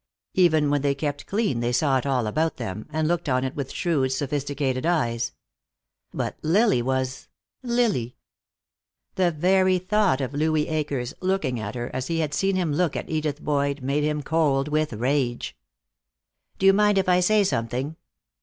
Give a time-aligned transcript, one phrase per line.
[0.33, 3.53] Even when they kept clean they saw it all about them, and looked on it
[3.55, 5.31] with shrewd, sophisticated eyes.
[6.11, 7.27] But Lily was
[7.61, 8.15] Lily.
[9.13, 12.95] The very thought of Louis Akers looking at her as he had seen him look
[12.95, 15.55] at Edith Boyd made him cold with rage.
[16.57, 17.95] "Do you mind if I say something?"